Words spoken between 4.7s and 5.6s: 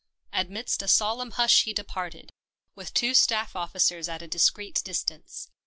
distance.